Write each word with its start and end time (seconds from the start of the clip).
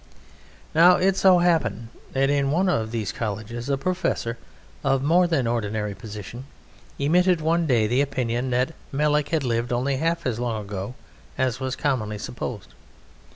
Now 0.73 0.95
it 0.95 1.15
so 1.15 1.37
happened 1.37 1.89
that 2.13 2.31
in 2.31 2.49
one 2.49 2.67
of 2.67 2.89
these 2.89 3.11
colleges 3.11 3.69
a 3.69 3.77
professor 3.77 4.39
of 4.83 5.03
more 5.03 5.27
than 5.27 5.45
ordinary 5.45 5.93
position 5.93 6.45
emitted 6.97 7.39
one 7.39 7.67
day 7.67 7.85
the 7.85 8.01
opinion 8.01 8.49
that 8.49 8.73
Melek 8.91 9.29
had 9.29 9.43
lived 9.43 9.71
only 9.71 9.97
half 9.97 10.25
as 10.25 10.39
long 10.39 10.59
ago 10.65 10.95
as 11.37 11.59
was 11.59 11.75
commonly 11.75 12.17
supposed. 12.17 12.73